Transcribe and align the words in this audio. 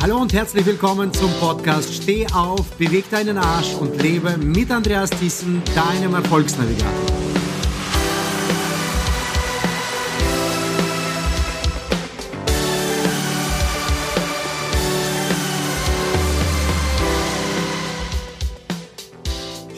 Hallo 0.00 0.18
und 0.18 0.32
herzlich 0.32 0.64
willkommen 0.64 1.12
zum 1.12 1.28
Podcast 1.40 1.92
Steh 1.92 2.24
auf, 2.32 2.70
beweg 2.76 3.10
deinen 3.10 3.36
Arsch 3.36 3.74
und 3.74 4.00
lebe 4.00 4.38
mit 4.38 4.70
Andreas 4.70 5.10
Thyssen, 5.10 5.60
deinem 5.74 6.14
Erfolgsnavigator. 6.14 6.88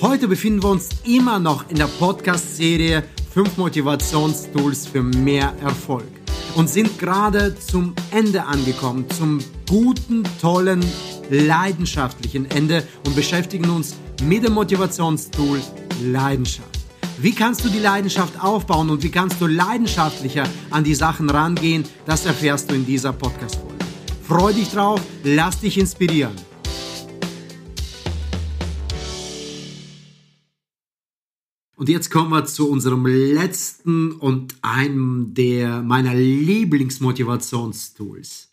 Heute 0.03 0.29
befinden 0.29 0.63
wir 0.63 0.69
uns 0.69 0.91
immer 1.05 1.39
noch 1.39 1.71
in 1.71 1.77
der 1.77 1.89
Podcast-Serie 1.99 3.05
5 3.33 3.57
Motivationstools 3.57 4.87
für 4.87 5.03
mehr 5.03 5.55
Erfolg 5.63 6.20
und 6.55 6.69
sind 6.69 6.99
gerade 6.99 7.55
zum 7.59 7.95
Ende 8.11 8.45
angekommen, 8.45 9.05
zum 9.11 9.41
guten, 9.69 10.25
tollen, 10.41 10.85
leidenschaftlichen 11.31 12.51
Ende 12.51 12.83
und 13.07 13.15
beschäftigen 13.15 13.71
uns 13.71 13.95
mit 14.23 14.45
dem 14.45 14.55
Motivationstool 14.55 15.61
Leidenschaft. 16.03 16.69
Wie 17.19 17.33
kannst 17.33 17.65
du 17.65 17.69
die 17.69 17.79
Leidenschaft 17.79 18.43
aufbauen 18.43 18.89
und 18.89 19.03
wie 19.03 19.11
kannst 19.11 19.41
du 19.41 19.47
leidenschaftlicher 19.47 20.45
an 20.71 20.85
die 20.85 20.95
Sachen 20.95 21.29
rangehen, 21.29 21.85
das 22.07 22.25
erfährst 22.25 22.71
du 22.71 22.75
in 22.75 22.87
dieser 22.87 23.13
Podcast-Folge. 23.13 23.75
Freu 24.27 24.53
dich 24.53 24.71
drauf, 24.71 25.01
lass 25.23 25.61
dich 25.61 25.77
inspirieren. 25.77 26.50
Und 31.81 31.89
jetzt 31.89 32.11
kommen 32.11 32.31
wir 32.31 32.45
zu 32.45 32.69
unserem 32.69 33.07
letzten 33.07 34.13
und 34.13 34.55
einem 34.61 35.33
der 35.33 35.81
meiner 35.81 36.15
Lieblingsmotivationstools. 36.15 38.53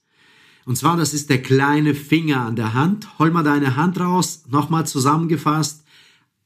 Und 0.64 0.78
zwar, 0.78 0.96
das 0.96 1.14
ist 1.14 1.30
der 1.30 1.42
kleine 1.42 1.94
Finger 1.94 2.46
an 2.46 2.56
der 2.56 2.74
Hand. 2.74 3.20
Hol 3.20 3.32
mal 3.32 3.44
deine 3.44 3.76
Hand 3.76 4.00
raus. 4.00 4.44
Nochmal 4.50 4.88
zusammengefasst. 4.88 5.84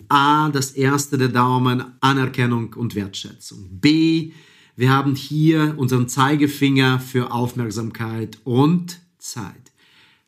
A, 0.10 0.50
das 0.50 0.72
erste 0.72 1.20
der 1.20 1.28
Daumen, 1.28 1.84
Anerkennung 2.00 2.74
und 2.74 2.96
Wertschätzung. 2.96 3.80
B, 3.80 4.32
wir 4.76 4.90
haben 4.90 5.14
hier 5.14 5.76
unseren 5.78 6.10
Zeigefinger 6.10 7.00
für 7.00 7.32
Aufmerksamkeit 7.32 8.40
und 8.44 9.00
Zeit. 9.20 9.71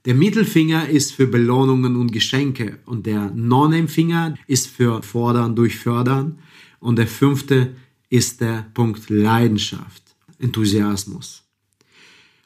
Der 0.06 0.16
Mittelfinger 0.16 0.90
ist 0.90 1.14
für 1.14 1.28
Belohnungen 1.28 1.96
und 1.96 2.12
Geschenke 2.12 2.80
und 2.86 3.06
der 3.06 3.32
Non-Name-Finger 3.34 4.38
ist 4.48 4.68
für 4.68 5.02
Fordern 5.02 5.56
durch 5.56 5.78
Fördern 5.78 6.40
und 6.82 6.98
der 6.98 7.08
fünfte 7.08 7.74
ist 8.10 8.42
der 8.42 8.70
Punkt 8.74 9.10
Leidenschaft, 9.10 10.04
Enthusiasmus. 10.40 11.44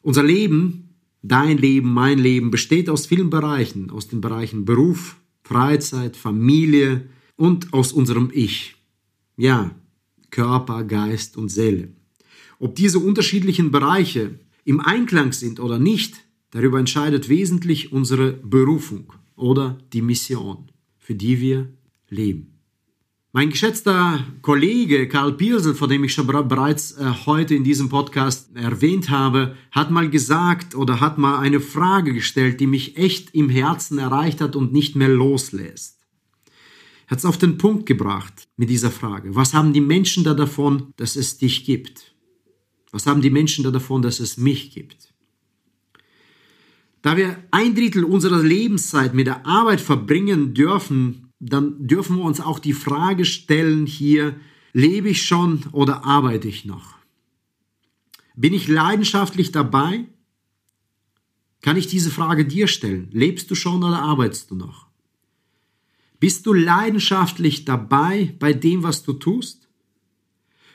Unser 0.04 0.22
Leben, 0.22 0.90
dein 1.24 1.58
Leben, 1.58 1.92
mein 1.92 2.20
Leben 2.20 2.52
besteht 2.52 2.90
aus 2.90 3.08
vielen 3.08 3.32
Bereichen, 3.32 3.90
aus 3.90 4.08
den 4.08 4.22
Bereichen 4.22 4.64
Beruf, 4.64 5.18
Freizeit, 5.44 6.16
Familie 6.16 7.10
und 7.38 7.74
aus 7.74 7.92
unserem 7.92 8.30
Ich. 8.34 8.76
Ja, 9.36 9.72
Körper, 10.30 10.84
Geist 10.84 11.38
und 11.38 11.50
Seele. 11.50 11.90
Ob 12.60 12.76
diese 12.76 13.00
unterschiedlichen 13.00 13.72
Bereiche 13.72 14.40
im 14.64 14.80
Einklang 14.80 15.34
sind 15.34 15.60
oder 15.60 15.80
nicht, 15.80 16.27
Darüber 16.58 16.80
entscheidet 16.80 17.30
wesentlich 17.30 17.92
unsere 17.92 18.32
Berufung 18.32 19.14
oder 19.36 19.78
die 19.94 20.02
Mission, 20.02 20.72
für 20.98 21.14
die 21.14 21.40
wir 21.40 21.72
leben. 22.10 22.58
Mein 23.32 23.52
geschätzter 23.52 24.26
Kollege 24.42 25.08
Karl 25.08 25.34
Piersel, 25.34 25.76
von 25.76 25.88
dem 25.88 26.04
ich 26.04 26.14
schon 26.14 26.26
bereits 26.26 26.94
äh, 26.94 27.14
heute 27.28 27.54
in 27.54 27.64
diesem 27.64 27.90
Podcast 27.90 28.56
erwähnt 28.56 29.12
habe, 29.12 29.56
hat 29.70 29.92
mal 29.92 30.10
gesagt 30.10 30.74
oder 30.74 31.00
hat 31.00 31.20
mal 31.20 31.38
eine 31.38 31.60
Frage 31.60 32.12
gestellt, 32.12 32.60
die 32.60 32.66
mich 32.66 32.98
echt 32.98 33.36
im 33.36 33.50
Herzen 33.50 34.00
erreicht 34.00 34.42
hat 34.42 34.56
und 34.56 34.74
nicht 34.74 34.96
mehr 34.96 35.10
loslässt. 35.10 36.08
Er 37.06 37.12
hat 37.12 37.20
es 37.20 37.26
auf 37.26 37.38
den 37.38 37.60
Punkt 37.60 37.86
gebracht 37.86 38.48
mit 38.58 38.72
dieser 38.72 38.90
Frage. 38.90 39.36
Was 39.36 39.54
haben 39.54 39.74
die 39.74 39.82
Menschen 39.82 40.24
da 40.24 40.34
davon, 40.34 40.92
dass 40.96 41.18
es 41.18 41.38
dich 41.38 41.66
gibt? 41.66 42.16
Was 42.90 43.06
haben 43.06 43.22
die 43.22 43.30
Menschen 43.30 43.64
da 43.64 43.70
davon, 43.70 44.02
dass 44.02 44.20
es 44.20 44.38
mich 44.38 44.72
gibt? 44.72 45.14
Da 47.08 47.16
wir 47.16 47.42
ein 47.52 47.74
Drittel 47.74 48.04
unserer 48.04 48.44
Lebenszeit 48.44 49.14
mit 49.14 49.28
der 49.28 49.46
Arbeit 49.46 49.80
verbringen 49.80 50.54
dürfen, 50.54 51.32
dann 51.40 51.88
dürfen 51.88 52.18
wir 52.18 52.26
uns 52.26 52.42
auch 52.42 52.60
die 52.60 52.74
Frage 52.74 53.24
stellen 53.24 53.86
hier, 53.86 54.36
lebe 54.74 55.08
ich 55.08 55.26
schon 55.26 55.64
oder 55.72 56.04
arbeite 56.04 56.50
ich 56.50 56.66
noch? 56.66 56.98
Bin 58.36 58.54
ich 58.54 58.68
leidenschaftlich 58.68 59.54
dabei? 59.54 60.06
Kann 61.62 61.78
ich 61.78 61.88
diese 61.88 62.12
Frage 62.12 62.44
dir 62.44 62.68
stellen? 62.68 63.08
Lebst 63.14 63.50
du 63.50 63.56
schon 63.56 63.86
oder 63.86 64.02
arbeitest 64.02 64.52
du 64.52 64.56
noch? 64.56 64.88
Bist 66.20 66.46
du 66.46 66.52
leidenschaftlich 66.52 67.64
dabei 67.64 68.36
bei 68.38 68.52
dem, 68.52 68.84
was 68.84 69.04
du 69.04 69.14
tust? 69.14 69.70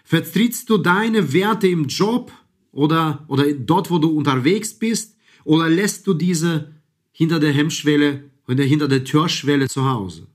Vertrittst 0.02 0.70
du 0.70 0.78
deine 0.78 1.34
Werte 1.34 1.68
im 1.68 1.88
Job 1.88 2.32
oder, 2.70 3.22
oder 3.28 3.52
dort, 3.52 3.90
wo 3.90 3.98
du 3.98 4.08
unterwegs 4.08 4.72
bist? 4.72 5.18
Oder 5.44 5.68
lässt 5.68 6.06
du 6.06 6.14
diese 6.14 6.72
hinter 7.12 7.40
der 7.40 7.52
Hemmschwelle 7.52 8.24
oder 8.48 8.64
hinter 8.64 8.88
der 8.88 9.04
Türschwelle 9.04 9.68
zu 9.68 9.84
Hause? 9.88 10.26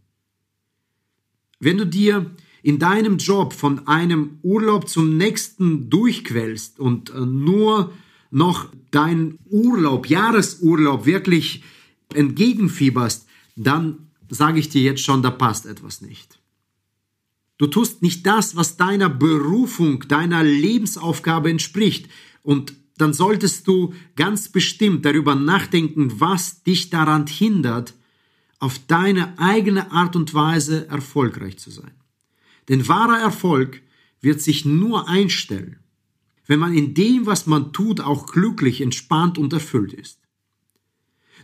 Wenn 1.60 1.78
du 1.78 1.86
dir 1.86 2.32
in 2.62 2.80
deinem 2.80 3.18
Job 3.18 3.54
von 3.54 3.88
einem 3.88 4.40
Urlaub 4.44 4.90
zum 4.90 5.18
nächsten 5.18 5.90
durchquälst 5.90 6.80
und 6.80 7.10
äh, 7.12 7.20
nur 7.20 7.94
noch 8.30 8.70
deinen 8.92 9.40
Urlaub, 9.46 10.08
Jahresurlaub 10.08 11.06
wirklich 11.06 11.64
entgegenfieberst, 12.14 13.28
dann 13.56 14.10
sage 14.30 14.60
ich 14.60 14.70
dir 14.70 14.82
jetzt 14.82 15.02
schon, 15.02 15.24
da 15.24 15.32
passt 15.32 15.66
etwas 15.66 16.02
nicht. 16.02 16.40
Du 17.58 17.68
tust 17.68 18.02
nicht 18.02 18.26
das, 18.26 18.56
was 18.56 18.78
deiner 18.78 19.10
Berufung, 19.10 20.08
deiner 20.08 20.44
Lebensaufgabe 20.44 21.50
entspricht. 21.50 22.08
Und 22.44 22.74
dann 22.98 23.14
solltest 23.14 23.68
du 23.68 23.94
ganz 24.16 24.50
bestimmt 24.50 25.06
darüber 25.06 25.36
nachdenken, 25.36 26.20
was 26.20 26.64
dich 26.64 26.90
daran 26.90 27.28
hindert, 27.28 27.94
auf 28.60 28.80
deine 28.88 29.38
eigene 29.38 29.92
Art 29.92 30.16
und 30.16 30.34
Weise 30.34 30.88
erfolgreich 30.88 31.58
zu 31.58 31.70
sein. 31.70 31.92
Denn 32.70 32.88
wahrer 32.88 33.20
Erfolg 33.20 33.82
wird 34.20 34.42
sich 34.42 34.66
nur 34.66 35.08
einstellen, 35.08 35.78
wenn 36.48 36.60
man 36.60 36.74
in 36.74 36.94
dem, 36.94 37.26
was 37.26 37.46
man 37.46 37.72
tut, 37.72 38.02
auch 38.02 38.26
glücklich, 38.26 38.82
entspannt 38.82 39.38
und 39.38 39.54
erfüllt 39.54 39.94
ist. 39.94 40.20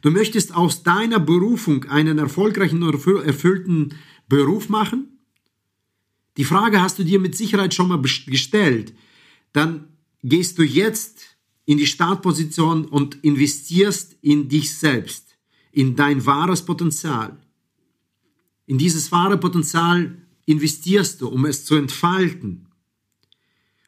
Du 0.01 0.11
möchtest 0.11 0.55
aus 0.55 0.83
deiner 0.83 1.19
Berufung 1.19 1.85
einen 1.85 2.17
erfolgreichen 2.17 2.83
und 2.83 2.93
erfüllten 3.25 3.95
Beruf 4.27 4.69
machen? 4.69 5.19
Die 6.37 6.43
Frage 6.45 6.81
hast 6.81 6.97
du 6.99 7.03
dir 7.03 7.19
mit 7.19 7.37
Sicherheit 7.37 7.73
schon 7.73 7.89
mal 7.89 8.01
gestellt. 8.01 8.93
Dann 9.53 9.87
gehst 10.23 10.57
du 10.57 10.63
jetzt 10.63 11.32
in 11.65 11.77
die 11.77 11.87
Startposition 11.87 12.85
und 12.85 13.23
investierst 13.23 14.17
in 14.21 14.49
dich 14.49 14.75
selbst, 14.75 15.37
in 15.71 15.95
dein 15.95 16.25
wahres 16.25 16.63
Potenzial. 16.63 17.37
In 18.65 18.77
dieses 18.77 19.11
wahre 19.11 19.37
Potenzial 19.37 20.17
investierst 20.45 21.21
du, 21.21 21.27
um 21.27 21.45
es 21.45 21.65
zu 21.65 21.75
entfalten, 21.75 22.67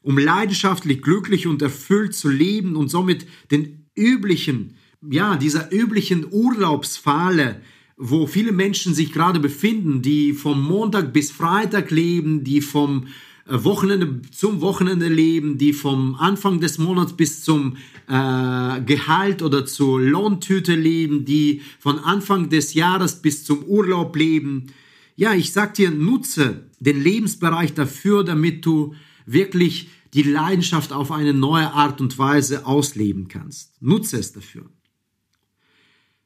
um 0.02 0.18
leidenschaftlich, 0.18 1.02
glücklich 1.02 1.47
und 1.47 1.62
erfüllt 1.62 2.13
zu 2.13 2.30
leben 2.30 2.75
und 2.75 2.90
somit 2.90 3.25
den 3.52 3.86
üblichen, 3.96 4.75
ja, 5.02 5.36
dieser 5.36 5.72
üblichen 5.72 6.25
Urlaubsfalle, 6.31 7.62
wo 7.97 8.28
viele 8.28 8.52
Menschen 8.52 8.94
sich 8.94 9.12
gerade 9.12 9.40
befinden, 9.40 10.02
die 10.02 10.34
vom 10.34 10.62
Montag 10.62 11.13
bis 11.13 11.31
Freitag 11.31 11.92
leben, 11.92 12.44
die 12.44 12.62
vom 12.62 13.07
Wochenende 13.47 14.22
zum 14.31 14.61
Wochenende 14.61 15.07
leben, 15.07 15.57
die 15.57 15.73
vom 15.73 16.16
Anfang 16.16 16.59
des 16.59 16.79
Monats 16.79 17.13
bis 17.13 17.44
zum 17.44 17.78
äh, 18.07 18.81
Gehalt 18.81 19.44
oder 19.44 19.66
zur 19.66 20.01
Lohntüte 20.01 20.73
leben, 20.73 21.25
die 21.25 21.62
von 21.80 22.00
Anfang 22.00 22.50
des 22.50 22.74
Jahres 22.74 23.21
bis 23.21 23.44
zum 23.44 23.63
Urlaub 23.63 24.15
leben. 24.15 24.68
Ja, 25.15 25.33
ich 25.33 25.53
sag 25.53 25.75
dir, 25.75 25.92
nutze 25.92 26.71
den 26.80 27.01
Lebensbereich 27.01 27.74
dafür, 27.75 28.24
damit 28.24 28.65
du 28.65 28.95
wirklich 29.27 29.89
die 30.15 30.24
Leidenschaft 30.24 30.92
auf 30.92 31.12
eine 31.12 31.33
neue 31.33 31.71
Art 31.71 32.01
und 32.01 32.18
Weise 32.18 32.65
ausleben 32.65 33.27
kannst. 33.27 33.80
Nutze 33.81 34.18
es 34.18 34.33
dafür. 34.33 34.65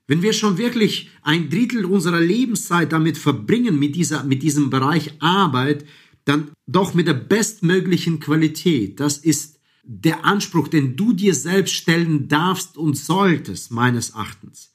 Wenn 0.07 0.21
wir 0.21 0.33
schon 0.33 0.57
wirklich 0.57 1.09
ein 1.21 1.49
Drittel 1.49 1.85
unserer 1.85 2.19
Lebenszeit 2.19 2.91
damit 2.91 3.17
verbringen, 3.17 3.77
mit, 3.77 3.95
dieser, 3.95 4.23
mit 4.23 4.41
diesem 4.41 4.69
Bereich 4.69 5.13
Arbeit, 5.19 5.85
dann 6.29 6.51
doch 6.67 6.93
mit 6.93 7.07
der 7.07 7.15
bestmöglichen 7.15 8.19
Qualität. 8.19 8.99
Das 8.99 9.17
ist 9.17 9.59
der 9.83 10.23
Anspruch, 10.25 10.67
den 10.67 10.95
du 10.95 11.13
dir 11.13 11.33
selbst 11.33 11.73
stellen 11.73 12.27
darfst 12.27 12.77
und 12.77 12.95
solltest, 12.95 13.71
meines 13.71 14.11
Erachtens. 14.11 14.73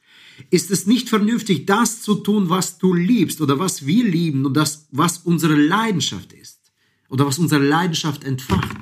Ist 0.51 0.73
es 0.73 0.87
nicht 0.87 1.09
vernünftig, 1.09 1.67
das 1.67 2.03
zu 2.03 2.17
tun, 2.17 2.51
was 2.51 2.79
du 2.79 2.93
liebst 2.93 3.41
oder 3.41 3.61
was 3.61 3.87
wir 3.87 4.05
lieben 4.05 4.45
und 4.45 4.57
das, 4.57 4.89
was 4.91 5.19
unsere 5.19 5.55
Leidenschaft 5.55 6.33
ist 6.33 6.73
oder 7.09 7.27
was 7.27 7.39
unsere 7.39 7.65
Leidenschaft 7.65 8.25
entfacht? 8.25 8.77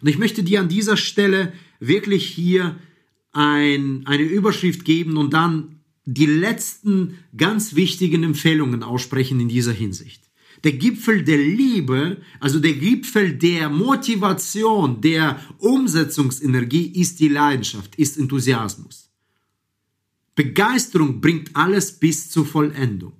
Und 0.00 0.08
ich 0.08 0.18
möchte 0.18 0.42
dir 0.42 0.60
an 0.60 0.68
dieser 0.68 0.96
Stelle 0.96 1.52
wirklich 1.78 2.24
hier 2.26 2.78
ein, 3.32 4.06
eine 4.06 4.24
Überschrift 4.24 4.86
geben 4.86 5.18
und 5.18 5.34
dann 5.34 5.80
die 6.04 6.26
letzten 6.26 7.18
ganz 7.36 7.74
wichtigen 7.74 8.22
Empfehlungen 8.24 8.82
aussprechen 8.82 9.38
in 9.38 9.48
dieser 9.48 9.72
Hinsicht. 9.72 10.31
Der 10.64 10.72
Gipfel 10.72 11.24
der 11.24 11.38
Liebe, 11.38 12.18
also 12.38 12.60
der 12.60 12.74
Gipfel 12.74 13.34
der 13.34 13.68
Motivation, 13.68 15.00
der 15.00 15.40
Umsetzungsenergie 15.58 16.86
ist 16.86 17.18
die 17.18 17.28
Leidenschaft, 17.28 17.96
ist 17.96 18.16
Enthusiasmus. 18.16 19.10
Begeisterung 20.34 21.20
bringt 21.20 21.54
alles 21.56 21.92
bis 21.98 22.30
zur 22.30 22.46
Vollendung. 22.46 23.16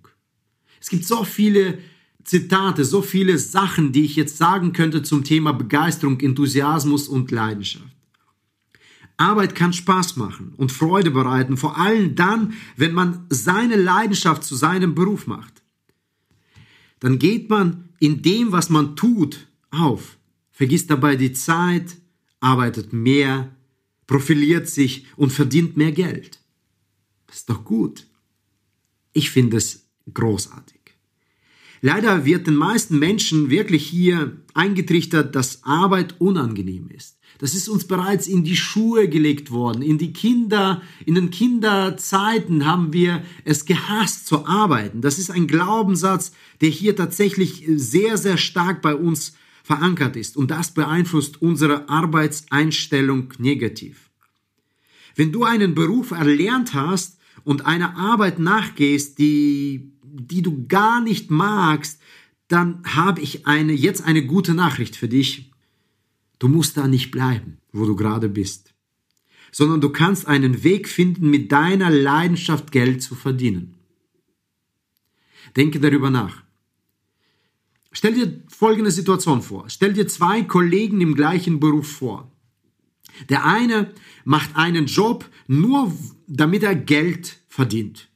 Es 0.81 0.89
gibt 0.89 1.05
so 1.05 1.25
viele 1.25 1.79
Zitate, 2.25 2.85
so 2.85 3.03
viele 3.03 3.39
Sachen, 3.39 3.93
die 3.93 4.05
ich 4.05 4.17
jetzt 4.17 4.37
sagen 4.37 4.73
könnte 4.73 5.03
zum 5.03 5.25
Thema 5.25 5.53
Begeisterung, 5.53 6.21
Enthusiasmus 6.21 7.09
und 7.09 7.31
Leidenschaft. 7.31 7.85
Arbeit 9.17 9.55
kann 9.55 9.73
Spaß 9.73 10.17
machen 10.17 10.55
und 10.57 10.73
Freude 10.73 11.11
bereiten, 11.11 11.57
vor 11.57 11.77
allem 11.79 12.15
dann, 12.15 12.55
wenn 12.77 12.93
man 12.95 13.27
seine 13.29 13.77
Leidenschaft 13.77 14.45
zu 14.45 14.55
seinem 14.57 14.95
Beruf 14.95 15.27
macht. 15.27 15.62
Dann 17.03 17.19
geht 17.19 17.51
man 17.51 17.89
in 17.99 18.23
dem, 18.23 18.53
was 18.53 18.71
man 18.71 18.95
tut, 18.95 19.49
auf, 19.71 20.19
vergisst 20.53 20.89
dabei 20.89 21.17
die 21.17 21.33
Zeit, 21.33 21.97
arbeitet 22.39 22.93
mehr, 22.93 23.57
profiliert 24.07 24.69
sich 24.69 25.07
und 25.17 25.33
verdient 25.33 25.77
mehr 25.77 25.91
Geld. 25.91 26.39
Das 27.27 27.39
ist 27.39 27.51
doch 27.51 27.65
gut. 27.65 28.07
Ich 29.13 29.31
finde 29.31 29.57
es 29.57 29.85
großartig. 30.15 30.82
Leider 31.85 32.25
wird 32.25 32.47
den 32.47 32.55
meisten 32.55 33.01
Menschen 33.01 33.51
wirklich 33.51 33.85
hier 33.85 34.37
eingetrichtert, 34.55 35.35
dass 35.35 35.65
Arbeit 35.65 36.21
unangenehm 36.21 36.89
ist. 36.89 37.19
Das 37.39 37.55
ist 37.55 37.69
uns 37.69 37.89
bereits 37.89 38.29
in 38.29 38.45
die 38.45 38.57
Schuhe 38.57 39.09
gelegt 39.09 39.51
worden. 39.51 39.83
In 39.83 39.99
die 39.99 40.13
Kinder, 40.13 40.81
in 41.05 41.17
den 41.17 41.33
Kinderzeiten 41.33 42.67
haben 42.67 42.93
wir 42.93 43.25
es 43.45 43.65
gehasst 43.65 44.29
zu 44.29 44.47
arbeiten. 44.47 45.01
Das 45.01 45.19
ist 45.19 45.33
ein 45.33 45.49
Glaubenssatz, 45.49 46.31
der 46.61 46.69
hier 46.69 46.95
tatsächlich 46.95 47.65
sehr, 47.75 48.17
sehr 48.17 48.37
stark 48.37 48.81
bei 48.81 48.95
uns 48.95 49.35
verankert 49.65 50.15
ist. 50.15 50.37
Und 50.37 50.53
das 50.53 50.75
beeinflusst 50.75 51.43
unsere 51.43 51.89
Arbeitseinstellung 51.89 53.35
negativ. 53.39 54.11
Wenn 55.17 55.33
du 55.33 55.43
einen 55.43 55.75
Beruf 55.75 56.13
erlernt 56.13 56.75
hast 56.75 57.19
und 57.43 57.67
einer 57.67 57.97
Arbeit 57.97 58.39
nachgehst, 58.39 59.19
die 59.19 59.93
die 60.13 60.43
du 60.43 60.67
gar 60.67 61.01
nicht 61.01 61.31
magst, 61.31 62.01
dann 62.49 62.83
habe 62.85 63.21
ich 63.21 63.47
eine, 63.47 63.73
jetzt 63.73 64.05
eine 64.05 64.27
gute 64.27 64.55
Nachricht 64.55 64.95
für 64.97 65.09
dich. 65.09 65.51
Du 66.39 66.49
musst 66.49 66.77
da 66.77 66.87
nicht 66.87 67.11
bleiben, 67.11 67.59
wo 67.73 67.87
du 67.87 67.97
gerade 67.97 68.29
bist, 68.29 68.75
sondern 69.53 69.81
du 69.81 69.91
kannst 69.91 70.27
einen 70.27 70.63
Weg 70.63 70.89
finden, 70.89 71.31
mit 71.31 71.51
deiner 71.51 71.89
Leidenschaft 71.89 72.71
Geld 72.73 73.03
zu 73.03 73.15
verdienen. 73.15 73.75
Denke 75.57 75.81
darüber 75.81 76.11
nach. 76.11 76.43
Stell 77.91 78.15
dir 78.15 78.43
folgende 78.49 78.91
Situation 78.91 79.43
vor. 79.43 79.69
Stell 79.69 79.93
dir 79.93 80.09
zwei 80.09 80.43
Kollegen 80.43 81.01
im 81.01 81.15
gleichen 81.15 81.61
Beruf 81.61 81.91
vor. 81.91 82.31
Der 83.29 83.45
eine 83.45 83.93
macht 84.25 84.57
einen 84.57 84.87
Job 84.87 85.29
nur, 85.47 85.93
damit 86.27 86.63
er 86.63 86.75
Geld 86.75 87.39
verdient 87.49 88.12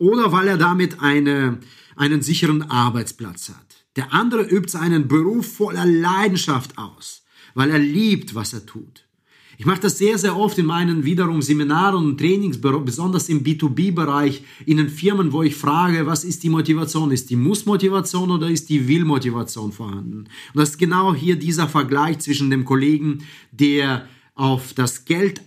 oder 0.00 0.32
weil 0.32 0.48
er 0.48 0.56
damit 0.56 1.00
eine, 1.00 1.58
einen 1.94 2.22
sicheren 2.22 2.62
Arbeitsplatz 2.62 3.50
hat. 3.50 3.84
Der 3.96 4.12
andere 4.12 4.42
übt 4.42 4.70
seinen 4.70 5.06
Beruf 5.06 5.56
voller 5.56 5.84
Leidenschaft 5.84 6.76
aus, 6.78 7.22
weil 7.54 7.70
er 7.70 7.78
liebt, 7.78 8.34
was 8.34 8.52
er 8.52 8.66
tut. 8.66 9.04
Ich 9.58 9.66
mache 9.66 9.80
das 9.80 9.98
sehr, 9.98 10.16
sehr 10.16 10.38
oft 10.38 10.56
in 10.56 10.64
meinen 10.64 11.04
wiederum 11.04 11.42
Seminaren 11.42 12.02
und 12.06 12.18
Trainings, 12.18 12.58
besonders 12.62 13.28
im 13.28 13.44
B2B-Bereich, 13.44 14.42
in 14.64 14.78
den 14.78 14.88
Firmen, 14.88 15.32
wo 15.32 15.42
ich 15.42 15.54
frage, 15.54 16.06
was 16.06 16.24
ist 16.24 16.42
die 16.44 16.48
Motivation? 16.48 17.10
Ist 17.10 17.28
die 17.28 17.36
Muss-Motivation 17.36 18.30
oder 18.30 18.48
ist 18.48 18.70
die 18.70 18.88
Will-Motivation 18.88 19.70
vorhanden? 19.72 20.20
Und 20.20 20.28
das 20.54 20.70
ist 20.70 20.78
genau 20.78 21.14
hier 21.14 21.36
dieser 21.36 21.68
Vergleich 21.68 22.20
zwischen 22.20 22.48
dem 22.48 22.64
Kollegen, 22.64 23.18
der 23.52 24.08
auf 24.34 24.72
das 24.72 25.04
Geld 25.04 25.42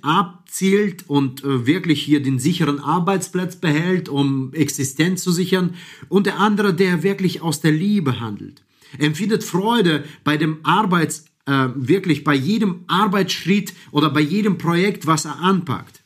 abzielt 0.54 1.10
und 1.10 1.44
äh, 1.44 1.66
wirklich 1.66 2.04
hier 2.04 2.22
den 2.22 2.38
sicheren 2.38 2.80
Arbeitsplatz 2.80 3.56
behält, 3.56 4.08
um 4.08 4.54
Existenz 4.54 5.24
zu 5.24 5.32
sichern, 5.32 5.74
und 6.10 6.28
der 6.28 6.40
andere, 6.40 6.76
der 6.76 7.02
wirklich 7.02 7.42
aus 7.42 7.60
der 7.60 7.72
Liebe 7.72 8.20
handelt. 8.20 8.62
Empfindet 9.00 9.44
Freude 9.44 10.04
bei 10.24 10.38
dem 10.38 10.60
Arbeits, 10.62 11.26
äh, 11.48 11.70
wirklich 11.74 12.24
bei 12.24 12.36
jedem 12.36 12.82
Arbeitsschritt 12.86 13.74
oder 13.90 14.12
bei 14.12 14.22
jedem 14.22 14.60
Projekt, 14.60 15.08
was 15.08 15.26
er 15.26 15.40
anpackt. 15.40 16.04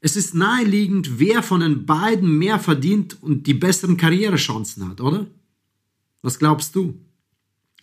Es 0.00 0.16
ist 0.16 0.34
naheliegend, 0.34 1.20
wer 1.20 1.40
von 1.44 1.60
den 1.60 1.86
beiden 1.86 2.36
mehr 2.36 2.58
verdient 2.58 3.16
und 3.22 3.46
die 3.46 3.54
besseren 3.54 3.96
Karrierechancen 3.96 4.88
hat, 4.88 5.00
oder? 5.00 5.28
Was 6.22 6.40
glaubst 6.40 6.74
du? 6.74 6.98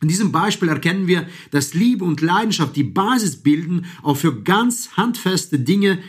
In 0.02 0.08
diesem 0.08 0.32
Beispiel 0.32 0.68
erkennen 0.68 1.06
wir, 1.06 1.28
dass 1.52 1.76
Liebe 1.76 2.04
und 2.04 2.22
Leidenschaft 2.22 2.76
die 2.76 2.84
Basis 2.84 3.38
bilden, 3.38 3.86
auch 4.02 4.18
für 4.18 4.42
ganz 4.42 4.98
handfeste 4.98 5.60
Dinge 5.60 6.00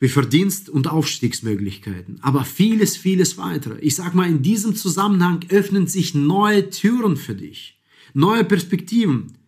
wie 0.00 0.08
Verdienst 0.08 0.68
und 0.68 0.88
Aufstiegsmöglichkeiten. 0.88 2.18
Aber 2.20 2.44
vieles, 2.44 2.96
vieles 2.96 3.38
weitere. 3.38 3.78
Ich 3.80 3.94
sag 3.94 4.14
mal, 4.14 4.28
in 4.28 4.42
diesem 4.42 4.74
Zusammenhang 4.74 5.44
öffnen 5.48 5.86
sich 5.86 6.14
neue 6.14 6.68
Türen 6.68 7.16
für 7.16 7.36
dich, 7.36 7.78
neue 8.12 8.44
Perspektiven. 8.44 9.38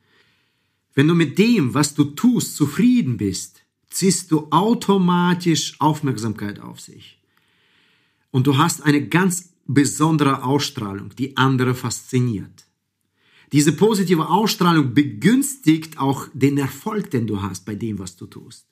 Wenn 0.94 1.08
du 1.08 1.14
mit 1.14 1.36
dem, 1.36 1.74
was 1.74 1.94
du 1.94 2.04
tust, 2.04 2.54
zufrieden 2.56 3.16
bist, 3.16 3.62
ziehst 3.90 4.30
du 4.30 4.46
automatisch 4.50 5.74
Aufmerksamkeit 5.80 6.60
auf 6.60 6.80
sich. 6.80 7.18
Und 8.30 8.46
du 8.46 8.56
hast 8.56 8.82
eine 8.82 9.06
ganz 9.08 9.52
besondere 9.66 10.44
Ausstrahlung, 10.44 11.10
die 11.16 11.36
andere 11.36 11.74
fasziniert. 11.74 12.67
Diese 13.52 13.72
positive 13.72 14.28
Ausstrahlung 14.28 14.94
begünstigt 14.94 15.98
auch 15.98 16.28
den 16.34 16.58
Erfolg, 16.58 17.10
den 17.10 17.26
du 17.26 17.40
hast 17.40 17.64
bei 17.64 17.74
dem, 17.74 17.98
was 17.98 18.16
du 18.16 18.26
tust. 18.26 18.66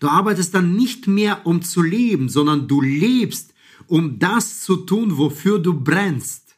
Du 0.00 0.08
arbeitest 0.08 0.54
dann 0.54 0.74
nicht 0.74 1.06
mehr, 1.06 1.46
um 1.46 1.62
zu 1.62 1.82
leben, 1.82 2.28
sondern 2.28 2.68
du 2.68 2.80
lebst, 2.80 3.54
um 3.86 4.18
das 4.18 4.62
zu 4.62 4.76
tun, 4.76 5.18
wofür 5.18 5.58
du 5.58 5.74
brennst. 5.74 6.56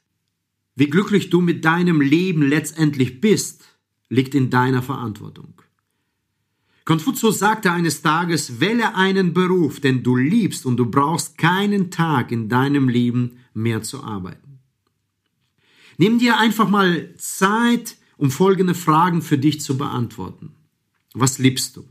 Wie 0.76 0.90
glücklich 0.90 1.30
du 1.30 1.40
mit 1.40 1.64
deinem 1.64 2.00
Leben 2.00 2.42
letztendlich 2.42 3.20
bist, 3.20 3.64
liegt 4.08 4.34
in 4.34 4.50
deiner 4.50 4.82
Verantwortung. 4.82 5.54
Konfuzius 6.84 7.38
sagte 7.38 7.72
eines 7.72 8.02
Tages, 8.02 8.60
wähle 8.60 8.94
einen 8.94 9.32
Beruf, 9.32 9.80
den 9.80 10.02
du 10.02 10.16
liebst 10.16 10.66
und 10.66 10.76
du 10.76 10.90
brauchst 10.90 11.38
keinen 11.38 11.90
Tag 11.90 12.30
in 12.30 12.50
deinem 12.50 12.88
Leben 12.88 13.38
mehr 13.54 13.82
zu 13.82 14.02
arbeiten. 14.02 14.43
Nimm 15.96 16.18
dir 16.18 16.38
einfach 16.38 16.68
mal 16.68 17.14
Zeit, 17.16 17.96
um 18.16 18.30
folgende 18.30 18.74
Fragen 18.74 19.22
für 19.22 19.38
dich 19.38 19.60
zu 19.60 19.76
beantworten. 19.76 20.54
Was 21.12 21.38
liebst 21.38 21.76
du? 21.76 21.86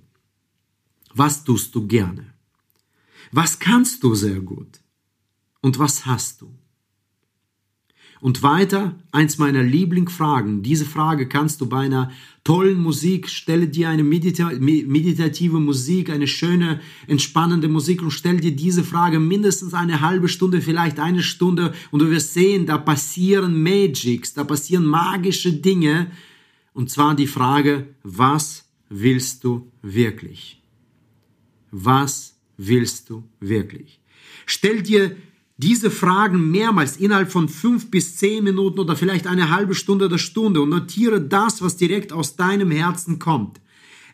Was 1.13 1.43
tust 1.43 1.73
du 1.75 1.87
gerne? 1.87 2.33
Was 3.31 3.59
kannst 3.59 4.03
du 4.03 4.15
sehr 4.15 4.41
gut? 4.41 4.79
Und 5.61 5.79
was 5.79 6.05
hast 6.05 6.41
du? 6.41 6.53
Und 8.23 8.41
weiter, 8.41 8.95
eins 9.11 9.37
meiner 9.37 9.61
Lieblingsfragen. 9.61 10.63
Diese 10.63 10.85
Frage 10.85 11.27
kannst 11.27 11.59
du 11.59 11.65
bei 11.65 11.79
einer 11.79 12.09
tollen 12.45 12.79
Musik, 12.79 13.27
stelle 13.27 13.67
dir 13.67 13.89
eine 13.89 14.05
medita 14.05 14.49
meditative 14.61 15.59
Musik, 15.59 16.09
eine 16.09 16.27
schöne, 16.27 16.79
entspannende 17.07 17.67
Musik 17.67 18.01
und 18.01 18.11
stell 18.11 18.39
dir 18.39 18.55
diese 18.55 18.85
Frage 18.85 19.19
mindestens 19.19 19.73
eine 19.73 19.99
halbe 19.99 20.29
Stunde, 20.29 20.61
vielleicht 20.61 21.01
eine 21.01 21.21
Stunde 21.21 21.73
und 21.91 22.01
du 22.01 22.09
wirst 22.11 22.33
sehen, 22.33 22.65
da 22.65 22.77
passieren 22.77 23.61
Magics, 23.61 24.33
da 24.33 24.45
passieren 24.45 24.85
magische 24.85 25.51
Dinge. 25.51 26.09
Und 26.73 26.89
zwar 26.89 27.17
die 27.17 27.27
Frage, 27.27 27.89
was 28.03 28.69
willst 28.87 29.43
du 29.43 29.69
wirklich? 29.81 30.61
Was 31.71 32.37
willst 32.55 33.09
du 33.09 33.25
wirklich? 33.41 33.99
Stell 34.45 34.81
dir 34.81 35.13
diese 35.57 35.91
Fragen 35.91 36.51
mehrmals 36.51 36.97
innerhalb 36.97 37.31
von 37.31 37.47
fünf 37.47 37.91
bis 37.91 38.17
zehn 38.17 38.43
Minuten 38.43 38.79
oder 38.79 38.95
vielleicht 38.95 39.27
eine 39.27 39.49
halbe 39.49 39.75
Stunde 39.75 40.05
oder 40.05 40.17
Stunde 40.17 40.61
und 40.61 40.69
notiere 40.69 41.21
das, 41.21 41.61
was 41.61 41.77
direkt 41.77 42.11
aus 42.11 42.35
deinem 42.35 42.71
Herzen 42.71 43.19
kommt. 43.19 43.59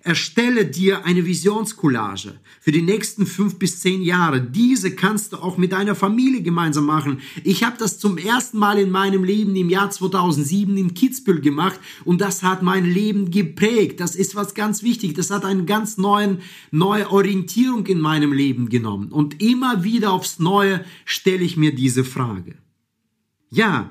Erstelle 0.01 0.65
dir 0.65 1.03
eine 1.06 1.25
Visionscollage 1.25 2.39
für 2.62 2.72
die 2.72 2.82
nächsten 2.82 3.25
fünf 3.25 3.60
bis 3.60 3.82
zehn 3.82 4.01
Jahre. 4.01 4.41
Diese 4.41 4.96
kannst 4.96 5.34
du 5.34 5.38
auch 5.38 5.58
mit 5.58 5.74
deiner 5.74 5.94
Familie 5.94 6.41
gemeinsam 6.41 6.86
machen. 6.86 7.20
Ich 7.44 7.65
habe 7.65 7.75
das 7.77 8.00
zum 8.00 8.18
ersten 8.18 8.60
Mal 8.60 8.79
in 8.79 8.91
meinem 8.91 9.25
Leben 9.25 9.58
im 9.58 9.70
Jahr 9.70 9.91
2007 9.91 10.77
in 10.77 10.94
Kitzbühel 10.94 11.41
gemacht 11.41 11.79
und 12.06 12.22
das 12.22 12.44
hat 12.44 12.63
mein 12.63 12.86
Leben 12.86 13.29
geprägt. 13.29 14.00
Das 14.00 14.15
ist 14.15 14.36
was 14.36 14.53
ganz 14.53 14.84
wichtig. 14.84 15.15
Das 15.15 15.32
hat 15.32 15.44
eine 15.44 15.65
ganz 15.65 15.98
neuen, 15.98 16.39
neue 16.72 17.12
Orientierung 17.12 17.86
in 17.88 18.00
meinem 18.00 18.32
Leben 18.32 18.70
genommen. 18.70 19.12
Und 19.12 19.41
immer 19.41 19.84
wieder 19.84 20.13
aufs 20.13 20.39
Neue 20.39 20.86
stelle 21.03 21.44
ich 21.44 21.58
mir 21.58 21.75
diese 21.75 22.06
Frage. 22.06 22.56
Ja, 23.50 23.89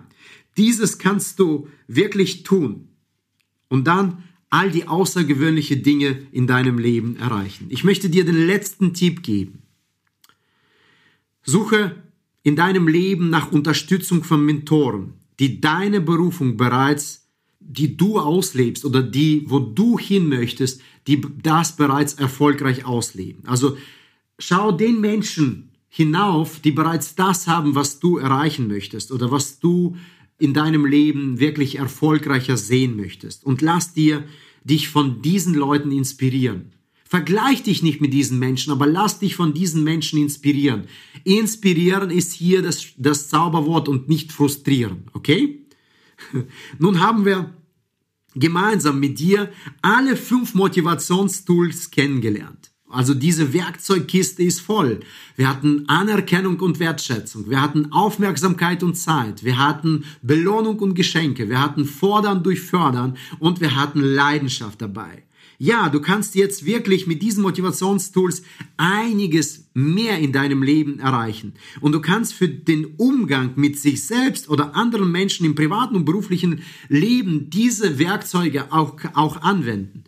dieses 0.57 0.99
kannst 0.99 1.39
du 1.39 1.69
wirklich 1.87 2.45
tun. 2.45 2.89
Und 3.69 3.87
dann 3.87 4.25
all 4.51 4.71
die 4.71 4.87
außergewöhnlichen 4.87 5.83
Dinge 5.83 6.27
in 6.33 6.47
deinem 6.47 6.79
Leben 6.79 7.17
erreichen. 7.17 7.67
Ich 7.69 7.85
möchte 7.85 8.09
dir 8.09 8.25
den 8.25 8.47
letzten 8.47 8.95
Tipp 8.95 9.23
geben. 9.23 9.63
Suche 11.43 11.97
in 12.43 12.57
deinem 12.57 12.89
Leben 12.89 13.31
nach 13.31 13.53
Unterstützung 13.53 14.25
von 14.25 14.45
Mentoren, 14.45 15.15
die 15.39 15.61
deine 15.61 16.01
Berufung 16.01 16.57
bereits, 16.57 17.29
die 17.61 17.97
du 17.97 18.19
auslebst 18.19 18.85
oder 18.85 19.03
die, 19.03 19.45
wo 19.47 19.59
du 19.59 19.99
hin 19.99 20.29
möchtest, 20.29 20.81
die 21.07 21.21
das 21.43 21.77
bereits 21.77 22.15
erfolgreich 22.15 22.87
ausleben. 22.87 23.45
Also 23.47 23.77
schau 24.39 24.73
den 24.73 25.01
Menschen 25.01 25.71
hinauf, 25.89 26.61
die 26.61 26.71
bereits 26.71 27.15
das 27.15 27.47
haben, 27.47 27.75
was 27.75 27.99
du 28.01 28.19
erreichen 28.19 28.69
möchtest 28.69 29.11
oder 29.13 29.31
was 29.31 29.59
du 29.59 29.97
in 30.39 30.55
deinem 30.55 30.87
Leben 30.87 31.41
wirklich 31.41 31.77
erfolgreicher 31.77 32.57
sehen 32.57 32.97
möchtest. 32.97 33.45
Und 33.45 33.61
lass 33.61 33.93
dir 33.93 34.25
dich 34.65 34.89
von 34.89 35.23
diesen 35.23 35.55
Leuten 35.55 35.91
inspirieren. 35.91 36.73
Vergleich 37.05 37.63
dich 37.63 37.83
nicht 37.83 38.01
mit 38.01 38.13
diesen 38.13 38.39
Menschen, 38.39 38.71
aber 38.71 38.87
lass 38.87 39.19
dich 39.19 39.35
von 39.35 39.55
diesen 39.55 39.83
Menschen 39.83 40.21
inspirieren. 40.21 40.85
Inspirieren 41.25 42.11
ist 42.11 42.33
hier 42.33 42.61
das, 42.61 42.89
das 42.99 43.29
Zauberwort 43.29 43.89
und 43.89 44.09
nicht 44.09 44.31
frustrieren, 44.31 45.05
okay? 45.15 45.67
Nun 46.79 47.01
haben 47.01 47.25
wir 47.25 47.55
gemeinsam 48.35 49.01
mit 49.01 49.19
dir 49.19 49.51
alle 49.81 50.17
fünf 50.17 50.55
Motivationstools 50.55 51.91
kennengelernt. 51.91 52.68
Also 52.91 53.13
diese 53.13 53.53
Werkzeugkiste 53.53 54.43
ist 54.43 54.61
voll. 54.61 55.01
Wir 55.37 55.49
hatten 55.49 55.87
Anerkennung 55.89 56.59
und 56.61 56.81
Wertschätzung. 56.81 57.51
Wir 57.51 57.61
hatten 57.61 57.93
Aufmerksamkeit 57.93 58.83
und 58.83 58.95
Zeit. 58.95 59.45
Wir 59.45 59.59
hatten 59.59 60.05
Belohnung 60.23 60.79
und 60.79 60.95
Geschenke. 60.95 61.51
Wir 61.51 61.61
hatten 61.61 61.85
Fordern 61.85 62.43
durch 62.43 62.61
Fördern 62.61 63.19
und 63.39 63.61
wir 63.61 63.77
hatten 63.77 64.01
Leidenschaft 64.01 64.81
dabei. 64.81 65.25
Ja, 65.61 65.89
du 65.89 66.01
kannst 66.01 66.37
jetzt 66.37 66.65
wirklich 66.65 67.09
mit 67.09 67.21
diesen 67.21 67.43
Motivationstools 67.43 68.43
einiges 68.77 69.69
mehr 69.75 70.19
in 70.19 70.33
deinem 70.33 70.63
Leben 70.63 71.01
erreichen. 71.01 71.55
Und 71.81 71.93
du 71.93 72.01
kannst 72.01 72.33
für 72.33 72.49
den 72.49 72.95
Umgang 72.97 73.53
mit 73.57 73.77
sich 73.77 74.05
selbst 74.05 74.49
oder 74.49 74.77
anderen 74.77 75.11
Menschen 75.11 75.45
im 75.45 75.57
privaten 75.57 75.97
und 75.97 76.05
beruflichen 76.05 76.63
Leben 76.89 77.51
diese 77.51 77.99
Werkzeuge 77.99 78.73
auch, 78.73 78.97
auch 79.15 79.43
anwenden. 79.43 80.05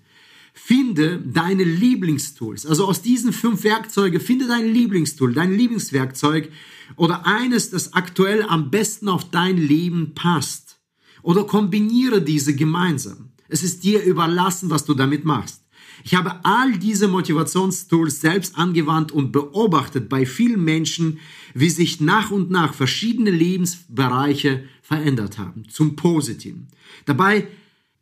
Finde 0.52 1.18
deine 1.18 1.64
Lieblingstools. 1.64 2.66
Also 2.66 2.86
aus 2.86 3.02
diesen 3.02 3.32
fünf 3.32 3.64
Werkzeugen, 3.64 4.20
finde 4.20 4.46
dein 4.46 4.72
Lieblingstool, 4.72 5.32
dein 5.32 5.56
Lieblingswerkzeug 5.56 6.50
oder 6.96 7.26
eines, 7.26 7.70
das 7.70 7.92
aktuell 7.92 8.42
am 8.42 8.70
besten 8.70 9.08
auf 9.08 9.30
dein 9.30 9.56
Leben 9.56 10.12
passt. 10.14 10.78
Oder 11.22 11.44
kombiniere 11.44 12.22
diese 12.22 12.54
gemeinsam. 12.54 13.30
Es 13.48 13.62
ist 13.62 13.84
dir 13.84 14.02
überlassen, 14.02 14.70
was 14.70 14.84
du 14.84 14.94
damit 14.94 15.24
machst. 15.24 15.62
Ich 16.02 16.14
habe 16.14 16.44
all 16.44 16.78
diese 16.78 17.08
Motivationstools 17.08 18.20
selbst 18.20 18.56
angewandt 18.56 19.12
und 19.12 19.32
beobachtet 19.32 20.08
bei 20.08 20.24
vielen 20.24 20.64
Menschen, 20.64 21.18
wie 21.52 21.68
sich 21.68 22.00
nach 22.00 22.30
und 22.30 22.50
nach 22.50 22.74
verschiedene 22.74 23.30
Lebensbereiche 23.30 24.64
verändert 24.82 25.38
haben, 25.38 25.68
zum 25.68 25.96
Positiven. 25.96 26.68
Dabei 27.04 27.48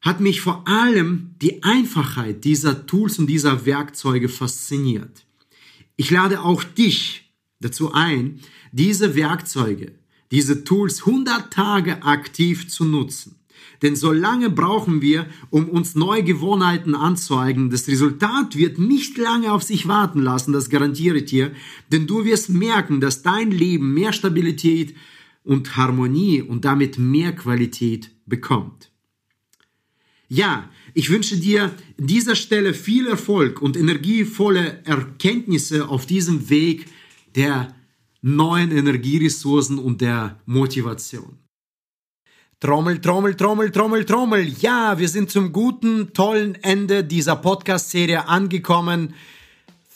hat 0.00 0.20
mich 0.20 0.40
vor 0.40 0.66
allem 0.66 1.34
die 1.42 1.62
Einfachheit 1.62 2.44
dieser 2.44 2.86
Tools 2.86 3.18
und 3.18 3.26
dieser 3.26 3.66
Werkzeuge 3.66 4.28
fasziniert. 4.28 5.26
Ich 5.96 6.10
lade 6.10 6.42
auch 6.42 6.62
dich 6.62 7.32
dazu 7.60 7.92
ein, 7.92 8.40
diese 8.70 9.16
Werkzeuge, 9.16 9.92
diese 10.30 10.62
Tools 10.64 11.00
100 11.04 11.52
Tage 11.52 12.02
aktiv 12.04 12.68
zu 12.68 12.84
nutzen. 12.84 13.34
Denn 13.82 13.94
so 13.96 14.12
lange 14.12 14.50
brauchen 14.50 15.02
wir, 15.02 15.26
um 15.50 15.68
uns 15.68 15.94
neue 15.94 16.24
Gewohnheiten 16.24 16.94
anzueignen. 16.94 17.70
Das 17.70 17.86
Resultat 17.86 18.56
wird 18.56 18.78
nicht 18.78 19.16
lange 19.18 19.52
auf 19.52 19.62
sich 19.62 19.86
warten 19.86 20.20
lassen, 20.20 20.52
das 20.52 20.68
garantiere 20.68 21.18
ich 21.18 21.26
dir. 21.26 21.52
Denn 21.92 22.06
du 22.06 22.24
wirst 22.24 22.50
merken, 22.50 23.00
dass 23.00 23.22
dein 23.22 23.50
Leben 23.50 23.94
mehr 23.94 24.12
Stabilität 24.12 24.96
und 25.44 25.76
Harmonie 25.76 26.42
und 26.42 26.64
damit 26.64 26.98
mehr 26.98 27.34
Qualität 27.34 28.10
bekommt. 28.26 28.90
Ja, 30.28 30.68
ich 30.92 31.08
wünsche 31.08 31.38
dir 31.38 31.64
an 31.98 32.06
dieser 32.06 32.34
Stelle 32.34 32.74
viel 32.74 33.06
Erfolg 33.06 33.62
und 33.62 33.76
energievolle 33.76 34.82
Erkenntnisse 34.84 35.88
auf 35.88 36.04
diesem 36.04 36.50
Weg 36.50 36.86
der 37.34 37.74
neuen 38.20 38.70
Energieressourcen 38.70 39.78
und 39.78 40.02
der 40.02 40.40
Motivation. 40.44 41.38
Trommel, 42.60 43.00
Trommel, 43.00 43.36
Trommel, 43.36 43.70
Trommel, 43.70 44.04
Trommel. 44.04 44.48
Ja, 44.60 44.98
wir 44.98 45.08
sind 45.08 45.30
zum 45.30 45.52
guten, 45.52 46.12
tollen 46.12 46.56
Ende 46.56 47.04
dieser 47.04 47.36
Podcast-Serie 47.36 48.28
angekommen. 48.28 49.14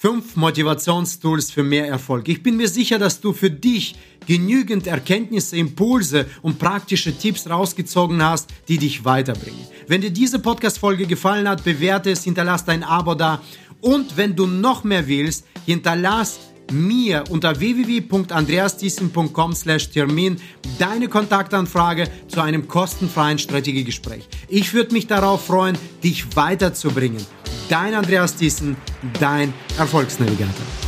Fünf 0.02 0.34
Motivationstools 0.34 1.52
für 1.52 1.62
mehr 1.62 1.86
Erfolg. 1.86 2.28
Ich 2.28 2.42
bin 2.42 2.56
mir 2.56 2.66
sicher, 2.66 2.98
dass 2.98 3.20
du 3.20 3.32
für 3.32 3.52
dich 3.52 3.94
genügend 4.26 4.88
Erkenntnisse, 4.88 5.56
Impulse 5.56 6.26
und 6.42 6.58
praktische 6.58 7.16
Tipps 7.16 7.48
rausgezogen 7.48 8.20
hast, 8.20 8.50
die 8.66 8.78
dich 8.78 9.04
weiterbringen. 9.04 9.64
Wenn 9.86 10.00
dir 10.00 10.10
diese 10.10 10.40
Podcast-Folge 10.40 11.06
gefallen 11.06 11.48
hat, 11.48 11.62
bewerte 11.62 12.10
es, 12.10 12.24
hinterlass 12.24 12.64
dein 12.64 12.82
Abo 12.82 13.14
da. 13.14 13.40
Und 13.80 14.16
wenn 14.16 14.34
du 14.34 14.48
noch 14.48 14.82
mehr 14.82 15.06
willst, 15.06 15.44
hinterlass 15.66 16.40
mir 16.72 17.22
unter 17.30 17.60
www.andreasthiessen.com/termin 17.60 20.36
deine 20.80 21.06
Kontaktanfrage 21.06 22.08
zu 22.26 22.40
einem 22.40 22.66
kostenfreien 22.66 23.38
Strategiegespräch. 23.38 24.26
Ich 24.48 24.74
würde 24.74 24.94
mich 24.94 25.06
darauf 25.06 25.46
freuen, 25.46 25.78
dich 26.02 26.34
weiterzubringen. 26.34 27.24
Dein 27.72 27.94
Andreas 27.94 28.36
Thiessen, 28.36 28.76
dein 29.18 29.54
Erfolgsnavigator. 29.78 30.81